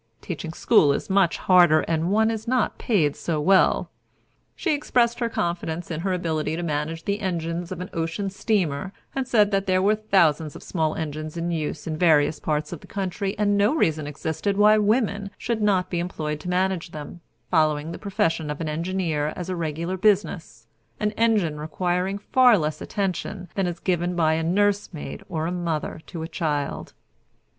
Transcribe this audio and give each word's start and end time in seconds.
Teaching 0.19 0.51
school 0.51 0.93
is 0.93 1.11
much 1.11 1.37
harder, 1.37 1.81
and 1.81 2.09
one 2.09 2.31
is 2.31 2.47
not 2.47 2.79
paid 2.79 3.15
so 3.15 3.39
well." 3.39 3.91
She 4.55 4.73
expressed 4.73 5.19
her 5.19 5.29
confidence 5.29 5.91
in 5.91 5.99
her 5.99 6.11
ability 6.11 6.55
to 6.55 6.63
manage 6.63 7.03
the 7.05 7.19
engines 7.19 7.71
of 7.71 7.81
an 7.81 7.89
ocean 7.93 8.31
steamer, 8.31 8.93
and 9.13 9.27
said 9.27 9.51
that 9.51 9.67
there 9.67 9.79
were 9.79 9.93
thousands 9.93 10.55
of 10.55 10.63
small 10.63 10.95
engines 10.95 11.37
in 11.37 11.51
use 11.51 11.85
in 11.85 11.97
various 11.99 12.39
parts 12.39 12.73
of 12.73 12.79
the 12.79 12.87
country, 12.87 13.37
and 13.37 13.55
no 13.59 13.75
reason 13.75 14.07
existed 14.07 14.57
why 14.57 14.75
women 14.79 15.29
should 15.37 15.61
not 15.61 15.91
be 15.91 15.99
employed 15.99 16.39
to 16.39 16.49
manage 16.49 16.89
them, 16.89 17.21
following 17.51 17.91
the 17.91 17.99
profession 17.99 18.49
of 18.49 18.59
engineer 18.59 19.27
as 19.35 19.49
a 19.49 19.55
regular 19.55 19.97
business, 19.97 20.65
an 20.99 21.11
engine 21.11 21.59
requiring 21.59 22.17
far 22.17 22.57
less 22.57 22.81
attention 22.81 23.49
than 23.53 23.67
is 23.67 23.79
given 23.79 24.15
by 24.15 24.33
a 24.33 24.41
nursemaid 24.41 25.21
or 25.29 25.45
a 25.45 25.51
mother 25.51 26.01
to 26.07 26.23
a 26.23 26.27
child. 26.27 26.93